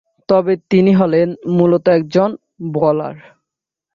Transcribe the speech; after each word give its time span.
তবে 0.29 0.53
তিনি 0.69 0.91
হলেন 0.93 1.27
মূলত 1.57 1.85
একজন 1.89 2.29
বোলার। 2.73 3.15